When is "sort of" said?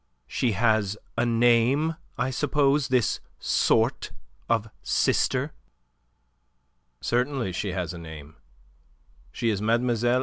3.37-4.67